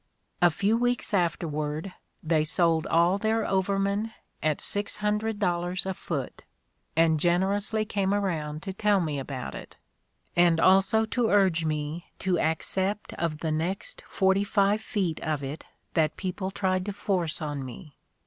A 0.41 0.49
few 0.49 0.77
weeks 0.77 1.13
afterward 1.13 1.93
they 2.23 2.43
sold 2.43 2.87
all 2.87 3.19
their 3.19 3.45
'Overman' 3.45 4.11
at 4.41 4.59
six 4.59 4.95
hundred 4.97 5.37
dollars 5.37 5.85
a 5.85 5.93
foot 5.93 6.41
and 6.95 7.19
generously 7.19 7.85
came 7.85 8.11
around 8.11 8.63
to 8.63 8.73
tell 8.73 8.99
me 8.99 9.19
about 9.19 9.53
it— 9.53 9.77
and 10.35 10.59
also 10.59 11.05
to 11.05 11.29
urge 11.29 11.65
me 11.65 12.07
to 12.17 12.39
accept 12.39 13.13
of 13.13 13.41
the 13.41 13.51
next 13.51 14.01
forty 14.07 14.43
five 14.43 14.81
feet 14.81 15.19
of 15.19 15.43
it 15.43 15.65
that 15.93 16.17
people 16.17 16.49
tried 16.49 16.83
to 16.87 16.93
force 16.93 17.39
on 17.39 17.63
me. 17.63 17.95